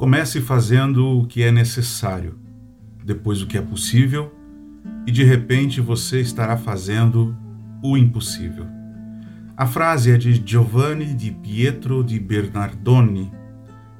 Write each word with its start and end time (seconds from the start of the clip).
Comece 0.00 0.40
fazendo 0.40 1.06
o 1.06 1.26
que 1.26 1.42
é 1.42 1.52
necessário, 1.52 2.38
depois 3.04 3.42
o 3.42 3.46
que 3.46 3.58
é 3.58 3.60
possível, 3.60 4.34
e 5.06 5.12
de 5.12 5.22
repente 5.22 5.78
você 5.78 6.22
estará 6.22 6.56
fazendo 6.56 7.36
o 7.82 7.98
impossível. 7.98 8.66
A 9.54 9.66
frase 9.66 10.10
é 10.10 10.16
de 10.16 10.42
Giovanni 10.42 11.12
di 11.12 11.30
Pietro 11.30 12.02
di 12.02 12.18
Bernardoni. 12.18 13.30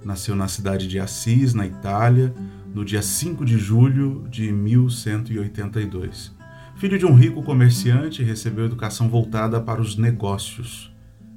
Nasceu 0.03 0.35
na 0.35 0.49
cidade 0.49 0.89
de 0.89 0.99
Assis, 0.99 1.53
na 1.53 1.67
Itália, 1.67 2.33
no 2.75 2.83
dia 2.83 3.03
5 3.03 3.45
de 3.45 3.59
julho 3.59 4.27
de 4.31 4.51
1182. 4.51 6.35
Filho 6.77 6.99
de 6.99 7.05
um 7.05 7.15
rico 7.15 7.43
comerciante, 7.43 8.23
recebeu 8.23 8.65
educação 8.65 9.07
voltada 9.11 9.61
para 9.61 9.83
os 9.83 9.99
negócios. 9.99 10.91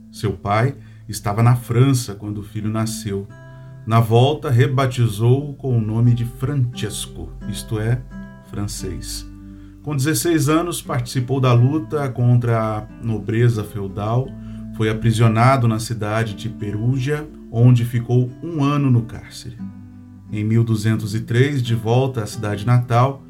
Seu 0.10 0.32
pai 0.32 0.78
estava 1.10 1.44
na 1.44 1.54
França 1.54 2.16
quando 2.16 2.38
o 2.38 2.44
filho 2.44 2.70
nasceu. 2.70 3.28
Na 3.86 4.00
volta, 4.00 4.50
rebatizou-o 4.50 5.54
com 5.56 5.78
o 5.78 5.82
nome 5.82 6.14
de 6.14 6.24
Francesco, 6.24 7.30
isto 7.50 7.78
é, 7.78 8.02
francês. 8.50 9.30
Com 9.82 9.94
16 9.94 10.48
anos, 10.48 10.82
participou 10.82 11.42
da 11.42 11.52
luta 11.52 12.08
contra 12.08 12.78
a 12.78 12.88
nobreza 13.04 13.62
feudal, 13.62 14.30
foi 14.78 14.90
aprisionado 14.90 15.68
na 15.68 15.80
cidade 15.80 16.34
de 16.34 16.48
Perugia, 16.48 17.28
onde 17.52 17.84
ficou 17.84 18.32
um 18.42 18.64
ano 18.64 18.90
no 18.90 19.02
cárcere. 19.02 19.58
Em 20.32 20.46
1203, 20.46 21.62
de 21.62 21.76
volta 21.76 22.24
à 22.24 22.26
cidade 22.26 22.66
natal, 22.66 23.22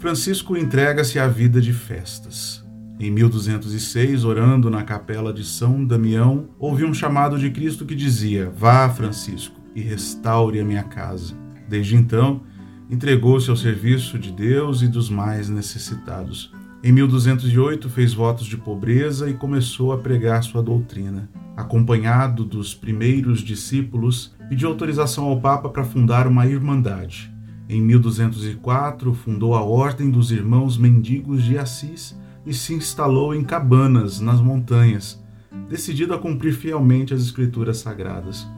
Francisco 0.00 0.56
entrega-se 0.56 1.20
à 1.20 1.28
vida 1.28 1.60
de 1.60 1.72
festas. 1.72 2.64
Em 2.98 3.10
1206, 3.10 4.24
orando 4.24 4.68
na 4.68 4.82
capela 4.82 5.32
de 5.32 5.44
São 5.44 5.84
Damião, 5.84 6.48
ouviu 6.58 6.88
um 6.88 6.92
chamado 6.92 7.38
de 7.38 7.48
Cristo 7.50 7.86
que 7.86 7.94
dizia: 7.94 8.52
Vá, 8.54 8.88
Francisco, 8.90 9.59
e 9.74 9.80
restaure 9.80 10.60
a 10.60 10.64
minha 10.64 10.82
casa. 10.82 11.34
Desde 11.68 11.96
então, 11.96 12.42
entregou-se 12.90 13.48
ao 13.48 13.56
serviço 13.56 14.18
de 14.18 14.32
Deus 14.32 14.82
e 14.82 14.88
dos 14.88 15.08
mais 15.08 15.48
necessitados. 15.48 16.52
Em 16.82 16.92
1208, 16.92 17.88
fez 17.90 18.14
votos 18.14 18.46
de 18.46 18.56
pobreza 18.56 19.28
e 19.28 19.34
começou 19.34 19.92
a 19.92 19.98
pregar 19.98 20.42
sua 20.42 20.62
doutrina. 20.62 21.28
Acompanhado 21.56 22.44
dos 22.44 22.74
primeiros 22.74 23.40
discípulos, 23.40 24.34
pediu 24.48 24.68
autorização 24.70 25.26
ao 25.26 25.40
Papa 25.40 25.68
para 25.68 25.84
fundar 25.84 26.26
uma 26.26 26.46
irmandade. 26.46 27.30
Em 27.68 27.80
1204, 27.82 29.14
fundou 29.14 29.54
a 29.54 29.62
Ordem 29.62 30.10
dos 30.10 30.32
Irmãos 30.32 30.76
Mendigos 30.76 31.44
de 31.44 31.58
Assis 31.58 32.18
e 32.44 32.54
se 32.54 32.74
instalou 32.74 33.34
em 33.34 33.44
cabanas 33.44 34.20
nas 34.20 34.40
montanhas, 34.40 35.22
decidido 35.68 36.14
a 36.14 36.18
cumprir 36.18 36.54
fielmente 36.54 37.14
as 37.14 37.20
Escrituras 37.20 37.76
Sagradas. 37.76 38.48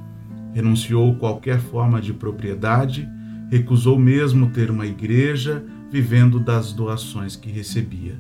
Renunciou 0.53 1.15
qualquer 1.17 1.61
forma 1.61 2.01
de 2.01 2.13
propriedade 2.13 3.09
Recusou 3.53 3.99
mesmo 3.99 4.49
ter 4.49 4.71
uma 4.71 4.87
igreja, 4.87 5.63
vivendo 5.91 6.41
das 6.41 6.73
doações 6.73 7.37
que 7.37 7.51
recebia. 7.51 8.19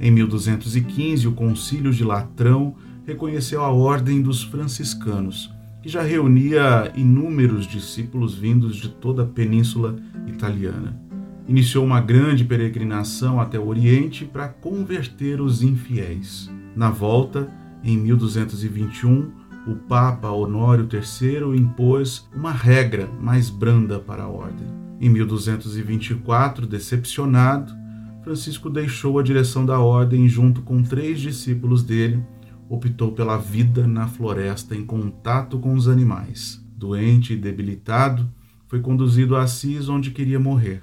Em 0.00 0.10
1215, 0.10 1.28
o 1.28 1.32
Concílio 1.34 1.92
de 1.92 2.02
Latrão 2.02 2.74
reconheceu 3.06 3.62
a 3.62 3.70
Ordem 3.70 4.20
dos 4.20 4.42
Franciscanos, 4.42 5.54
que 5.80 5.88
já 5.88 6.02
reunia 6.02 6.90
inúmeros 6.96 7.64
discípulos 7.64 8.34
vindos 8.34 8.74
de 8.74 8.88
toda 8.88 9.22
a 9.22 9.26
península 9.26 9.94
italiana. 10.26 11.00
Iniciou 11.46 11.84
uma 11.84 12.00
grande 12.00 12.44
peregrinação 12.44 13.40
até 13.40 13.60
o 13.60 13.68
Oriente 13.68 14.24
para 14.24 14.48
converter 14.48 15.40
os 15.40 15.62
infiéis. 15.62 16.50
Na 16.74 16.90
volta, 16.90 17.48
em 17.84 17.96
1221, 17.96 19.30
o 19.66 19.74
Papa 19.74 20.30
Honório 20.30 20.88
III 20.90 21.58
impôs 21.58 22.28
uma 22.34 22.52
regra 22.52 23.10
mais 23.20 23.50
branda 23.50 23.98
para 23.98 24.22
a 24.22 24.28
ordem. 24.28 24.66
Em 25.00 25.08
1224, 25.10 26.66
decepcionado, 26.66 27.74
Francisco 28.22 28.70
deixou 28.70 29.18
a 29.18 29.22
direção 29.22 29.66
da 29.66 29.78
ordem 29.78 30.24
e, 30.24 30.28
junto 30.28 30.62
com 30.62 30.82
três 30.82 31.20
discípulos 31.20 31.82
dele, 31.82 32.22
optou 32.68 33.12
pela 33.12 33.36
vida 33.36 33.86
na 33.86 34.06
floresta 34.06 34.74
em 34.74 34.84
contato 34.84 35.58
com 35.58 35.74
os 35.74 35.88
animais. 35.88 36.64
Doente 36.76 37.32
e 37.32 37.36
debilitado, 37.36 38.28
foi 38.68 38.80
conduzido 38.80 39.36
a 39.36 39.42
Assis, 39.42 39.88
onde 39.88 40.10
queria 40.10 40.40
morrer. 40.40 40.82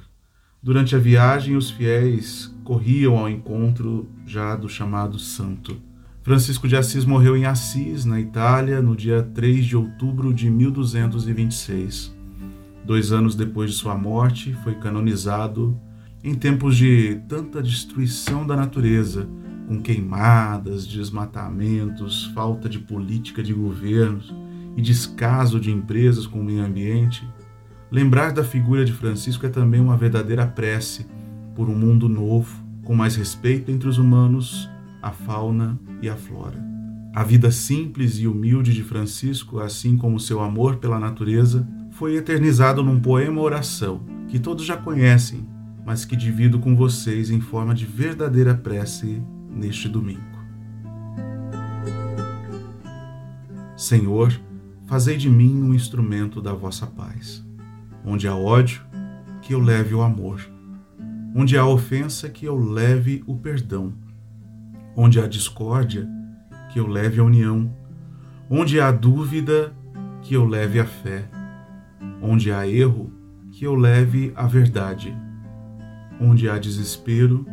Durante 0.61 0.95
a 0.95 0.99
viagem, 0.99 1.57
os 1.57 1.69
fiéis 1.69 2.53
corriam 2.63 3.17
ao 3.17 3.29
encontro 3.29 4.07
já 4.25 4.55
do 4.55 4.69
chamado 4.69 5.19
santo. 5.19 5.75
Francisco 6.23 6.69
de 6.69 6.77
Assis 6.77 7.03
morreu 7.03 7.35
em 7.35 7.45
Assis, 7.45 8.05
na 8.05 8.17
Itália, 8.17 8.81
no 8.81 8.95
dia 8.95 9.21
3 9.21 9.65
de 9.65 9.75
outubro 9.75 10.33
de 10.33 10.49
1226. 10.49 12.15
Dois 12.85 13.11
anos 13.11 13.35
depois 13.35 13.71
de 13.71 13.75
sua 13.75 13.97
morte, 13.97 14.55
foi 14.63 14.73
canonizado 14.75 15.77
em 16.23 16.33
tempos 16.33 16.77
de 16.77 17.21
tanta 17.27 17.61
destruição 17.61 18.47
da 18.47 18.55
natureza, 18.55 19.27
com 19.67 19.81
queimadas, 19.81 20.87
desmatamentos, 20.87 22.31
falta 22.33 22.69
de 22.69 22.79
política 22.79 23.43
de 23.43 23.53
governos 23.53 24.33
e 24.77 24.81
descaso 24.81 25.59
de 25.59 25.71
empresas 25.71 26.25
com 26.25 26.39
o 26.39 26.43
meio 26.43 26.63
ambiente. 26.63 27.27
Lembrar 27.91 28.31
da 28.31 28.45
figura 28.45 28.85
de 28.85 28.93
Francisco 28.93 29.45
é 29.45 29.49
também 29.49 29.81
uma 29.81 29.97
verdadeira 29.97 30.47
prece 30.47 31.05
por 31.53 31.69
um 31.69 31.75
mundo 31.75 32.07
novo, 32.07 32.63
com 32.81 32.95
mais 32.95 33.17
respeito 33.17 33.69
entre 33.69 33.89
os 33.89 33.97
humanos 33.97 34.69
a 35.03 35.11
fauna 35.11 35.77
e 36.01 36.07
a 36.07 36.15
flora. 36.15 36.63
A 37.13 37.23
vida 37.23 37.51
simples 37.51 38.17
e 38.17 38.25
humilde 38.25 38.73
de 38.73 38.81
Francisco, 38.81 39.59
assim 39.59 39.97
como 39.97 40.17
seu 40.17 40.39
amor 40.39 40.77
pela 40.77 40.97
natureza, 40.97 41.67
foi 41.91 42.15
eternizado 42.15 42.81
num 42.81 42.99
poema 42.99 43.41
oração 43.41 44.05
que 44.29 44.39
todos 44.39 44.65
já 44.65 44.77
conhecem, 44.77 45.45
mas 45.85 46.05
que 46.05 46.15
divido 46.15 46.57
com 46.57 46.73
vocês 46.73 47.29
em 47.29 47.41
forma 47.41 47.75
de 47.75 47.85
verdadeira 47.85 48.55
prece 48.55 49.21
neste 49.51 49.89
domingo. 49.89 50.21
Senhor, 53.75 54.33
fazei 54.87 55.17
de 55.17 55.29
mim 55.29 55.61
um 55.61 55.73
instrumento 55.73 56.41
da 56.41 56.53
vossa 56.53 56.87
paz. 56.87 57.45
Onde 58.05 58.25
há 58.27 58.35
ódio, 58.35 58.81
que 59.41 59.53
eu 59.53 59.59
leve 59.59 59.93
o 59.93 60.01
amor. 60.01 60.41
Onde 61.35 61.57
há 61.57 61.65
ofensa, 61.65 62.29
que 62.29 62.45
eu 62.45 62.57
leve 62.57 63.21
o 63.27 63.35
perdão 63.35 63.93
Onde 64.95 65.19
há 65.19 65.27
discórdia, 65.27 66.07
que 66.71 66.79
eu 66.79 66.87
leve 66.87 67.19
a 67.19 67.23
união. 67.23 67.73
Onde 68.49 68.79
há 68.79 68.91
dúvida, 68.91 69.73
que 70.21 70.35
eu 70.35 70.45
leve 70.45 70.79
a 70.79 70.85
fé. 70.85 71.25
Onde 72.21 72.51
há 72.51 72.67
erro, 72.67 73.11
que 73.51 73.65
eu 73.65 73.73
leve 73.73 74.31
a 74.35 74.45
verdade. 74.45 75.15
Onde 76.19 76.47
há 76.47 76.59
desespero, 76.59 77.45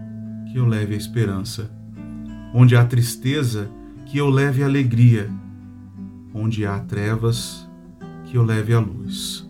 que 0.53 0.59
eu 0.59 0.67
leve 0.67 0.95
a 0.95 0.99
esperança. 0.99 1.71
Onde 2.53 2.77
há 2.77 2.85
tristeza, 2.85 3.71
que 4.05 4.19
eu 4.19 4.29
leve 4.29 4.63
a 4.63 4.67
alegria. 4.67 5.31
Onde 6.35 6.67
há 6.67 6.79
trevas, 6.79 7.69
que 8.25 8.37
eu 8.37 8.43
leve 8.43 8.75
a 8.75 8.81
luz. 8.81 9.49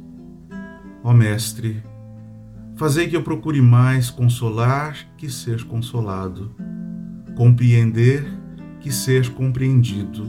Ó 1.03 1.13
Mestre, 1.13 1.83
fazei 2.77 3.09
que 3.09 3.17
eu 3.17 3.23
procure 3.23 3.61
mais 3.61 4.11
consolar 4.11 4.97
que 5.17 5.29
ser 5.29 5.65
consolado 5.65 6.55
compreender 7.41 8.23
que 8.83 8.93
ser 8.93 9.31
compreendido, 9.31 10.29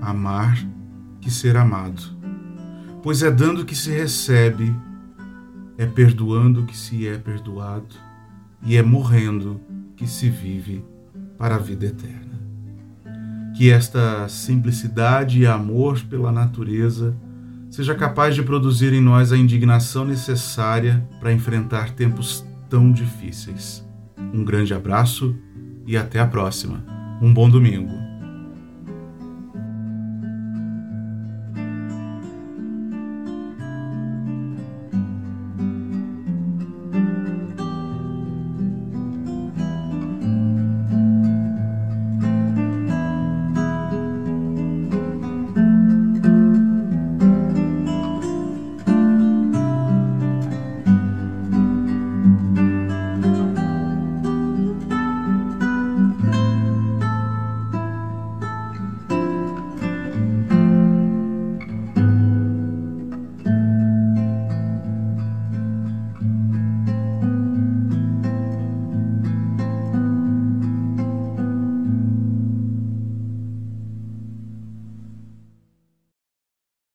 amar 0.00 0.56
que 1.20 1.28
ser 1.28 1.56
amado. 1.56 2.00
Pois 3.02 3.20
é 3.20 3.32
dando 3.32 3.64
que 3.64 3.74
se 3.74 3.90
recebe, 3.90 4.72
é 5.76 5.84
perdoando 5.84 6.62
que 6.66 6.76
se 6.76 7.08
é 7.08 7.18
perdoado, 7.18 7.96
e 8.62 8.76
é 8.76 8.82
morrendo 8.82 9.60
que 9.96 10.06
se 10.06 10.30
vive 10.30 10.84
para 11.36 11.56
a 11.56 11.58
vida 11.58 11.86
eterna. 11.86 12.40
Que 13.56 13.72
esta 13.72 14.28
simplicidade 14.28 15.40
e 15.40 15.48
amor 15.48 16.00
pela 16.02 16.30
natureza 16.30 17.16
seja 17.68 17.92
capaz 17.92 18.36
de 18.36 18.42
produzir 18.44 18.92
em 18.92 19.00
nós 19.00 19.32
a 19.32 19.36
indignação 19.36 20.04
necessária 20.04 21.04
para 21.18 21.32
enfrentar 21.32 21.90
tempos 21.90 22.46
tão 22.70 22.92
difíceis. 22.92 23.84
Um 24.32 24.44
grande 24.44 24.72
abraço 24.72 25.36
e 25.86 25.96
até 25.96 26.20
a 26.20 26.26
próxima. 26.26 26.84
Um 27.20 27.32
bom 27.32 27.48
domingo. 27.48 28.03